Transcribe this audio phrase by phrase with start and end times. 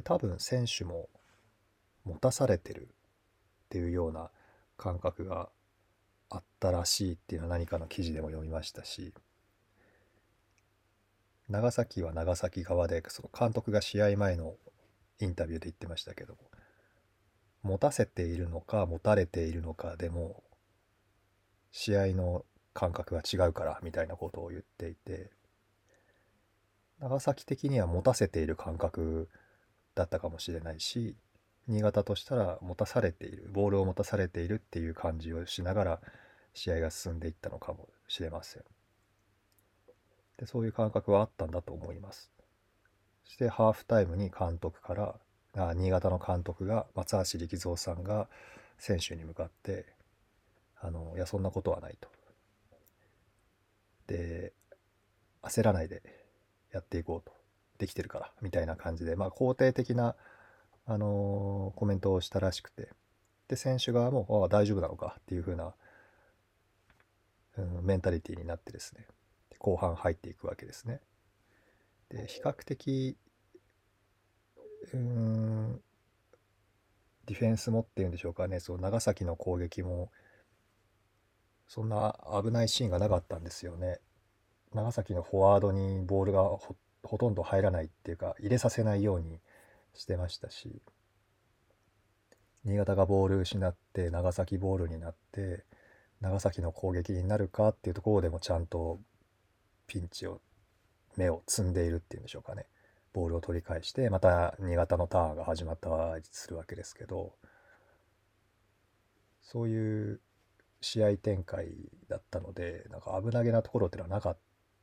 [0.00, 1.08] で多分選手も
[2.04, 2.88] 持たされてるっ
[3.68, 4.30] ていうような
[4.78, 5.50] 感覚が
[6.30, 9.12] あったらしいっていうのは何かの記事でも読みましたし
[11.50, 14.54] 長崎は長崎側でその監督が試合前の
[15.20, 16.34] インタビューで言ってましたけど
[17.62, 20.42] 持たせているのか持たれているのかでも
[21.72, 25.30] 試合の感覚が違うからみたいなことを言っていて
[27.00, 29.28] 長崎的には持たせている感覚
[29.94, 31.16] だったかもしれないし
[31.66, 36.00] 新潟としたら持たされているボールを持たされているっていう感じをしながら
[36.54, 38.64] 試合が進んでいったのかもしれません。
[40.38, 42.32] でそういう感覚はあったんだと思います。
[43.24, 45.14] そしてハーフタイムに監督から
[45.56, 48.28] あ新潟の監督が松橋力蔵さんが
[48.78, 49.86] 選手に向かって
[50.80, 52.08] あのいやそんなことはないと。
[54.06, 54.52] で
[55.42, 56.02] 焦らないで
[56.72, 57.39] やっていこうと。
[57.80, 60.14] できてるからみたいな感じでまあ肯定的な
[60.86, 62.90] あのー、コメントをしたらしくて。
[63.50, 65.74] で選手側もああ大丈夫なのかっていう風な、
[67.58, 69.08] うん、メンタリティーになってですね。
[69.58, 71.00] 後半入っていくわけですね。
[72.10, 73.16] で比較的
[74.94, 75.80] うん
[77.26, 78.60] ディフェンスもっていうんでしょうかね。
[78.60, 80.12] そう長崎の攻撃も
[81.66, 83.98] そんな危ないシーンがなかったんですよね。
[84.72, 86.56] 長崎のフォワードにボールが
[87.02, 89.40] ほとんど入らないっていうか入れさせないように
[89.94, 90.80] してましたし
[92.64, 95.64] 新潟がボール失って長崎ボールになって
[96.20, 99.00] 長崎の攻撃になるかっていうところでもちゃんと
[99.86, 100.40] ピンチを
[101.16, 102.66] 目を積んでいるっていうんでしょうかね。
[103.12, 107.32] ボールを取り返してまた新潟のターンが始まったりするわけですけど
[109.42, 110.20] そういう
[110.80, 111.68] 試合展開
[112.08, 114.40] だったのでなんか危なげなところっていうのはなかった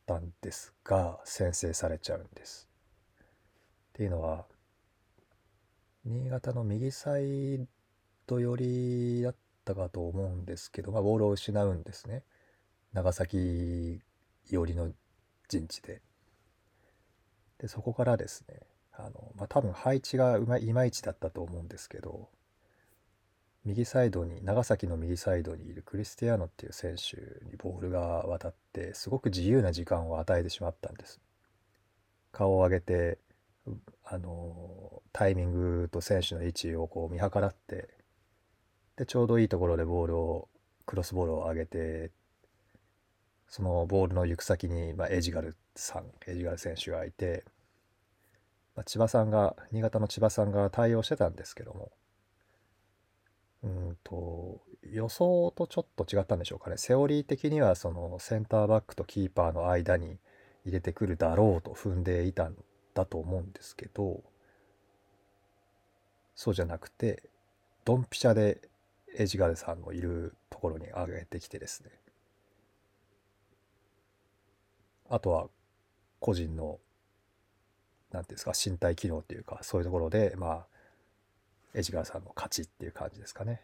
[0.07, 2.67] たんですが先制されちゃうんです。
[3.17, 4.45] っていうのは
[6.05, 7.67] 新潟の右サイ
[8.25, 9.35] ド寄りだっ
[9.65, 12.23] たかと思うんですけど、まあ、ボールを失うんですね
[12.93, 13.99] 長崎
[14.49, 14.91] 寄りの
[15.49, 16.01] 陣地で。
[17.59, 18.59] でそこからですね
[18.93, 22.29] あの、まあ、多分配置がいまいちだったと思うんですけど
[23.67, 31.19] 右サイドに長崎の右サイドにいるクリスティアーノっていう選手にボールが渡ってすごく自由な時間を与えてしまったんです。
[32.31, 33.17] 顔を上げて
[34.05, 35.51] あのタイミン
[35.81, 37.89] グと選手の位置をこう見計らって
[38.95, 40.47] でちょうどいいところでボールを
[40.85, 42.11] クロスボールを上げて
[43.49, 47.43] そのボールの行く先に、まあ、エジガルさんエジガル選手がいて、
[48.77, 51.91] まあ、千葉さんが新潟の千葉さんが対応してたんですけども
[53.63, 56.77] うんと予想とちょっと違ったんでしょうかね。
[56.77, 60.17] セオリー的にはそのセンターバックとキーパーの間に
[60.65, 62.55] 入れてくるだろうと踏んでいたん
[62.93, 64.21] だと思うんですけど
[66.35, 67.23] そうじゃなくて
[67.85, 68.61] ドンピシャで
[69.15, 71.89] エジガルさんのいるところに上げてきてですね。
[75.09, 75.47] あとは
[76.19, 76.79] 個人の
[78.11, 80.76] 何ていうんですか身体機能っていうかそういうところでまあ
[81.73, 83.61] エジガーさんの勝ちっていう感じですかね。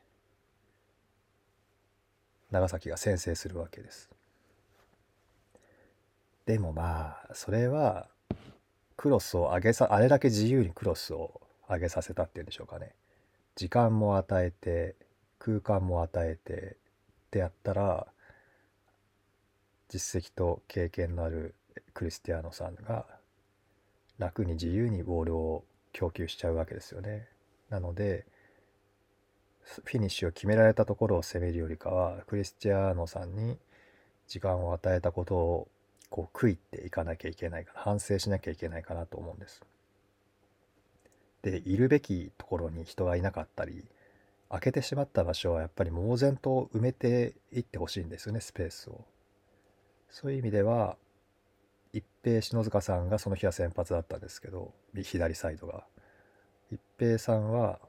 [2.51, 4.09] 長崎が先制するわけです。
[6.45, 8.09] でもまあそれは
[8.97, 12.93] クロスを上げさあれだけ自由にクロスを上げさせたっていうんでしょうかね。
[13.55, 14.95] 時間も与えて
[15.39, 18.07] 空間も与えてってやったら
[19.89, 21.55] 実績と経験のある
[21.93, 23.05] クリスティアーノさんが
[24.17, 27.27] 楽に自由にボールを供給しちゃうわけですよね。
[27.73, 28.23] なので
[29.63, 33.57] フィニッシュを決められたところを攻めるよりかはクリスティアーノさんに
[34.27, 35.67] 時間を与えたことを
[36.11, 39.63] こう悔いていかなきゃいけないかな反省しなきゃいけないかなと思うんです。
[41.41, 43.83] でいるべきところに人がいなかったり
[44.49, 49.03] 開けてしまった場所はやっぱり猛然と埋めていってほしいんですよねスペースを。
[50.11, 50.95] そういう意味では
[51.91, 55.85] 一平篠塚さんがその日は先発だったんですけど左サイドが。
[56.99, 57.79] 平さんは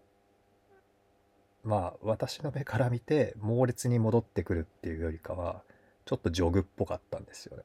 [1.62, 5.62] まあ私の目から見て猛烈に戻ってくるっていうよりかは
[6.04, 7.62] ちょっとジョグっぽかったんですよね。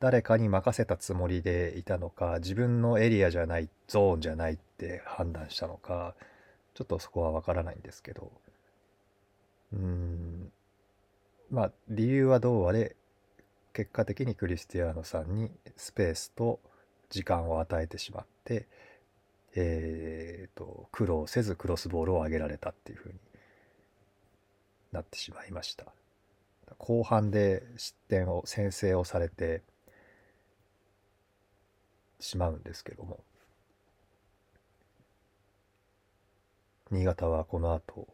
[0.00, 6.14] 誰かに任せたつもりでいたのか自分のエリアじゃないゾーンじゃないって判断したのか
[6.74, 8.30] ちょっとそこは分からないんですけど
[9.72, 10.52] うーん
[11.50, 12.96] まあ理由はどうあれ
[13.72, 16.60] 結果的にクリスティアーノさんにスペースと
[17.08, 18.66] 時間を与えてしまって
[19.56, 23.14] えーと、と苦労せずクロスボールを上げられたっていうふうに
[24.92, 25.86] なってしまいました。
[26.78, 29.62] 後半で失点を先制をされて
[32.20, 33.20] しまうんですけども。
[36.90, 38.06] 新潟はこの後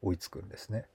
[0.00, 0.86] 追いつくんですね。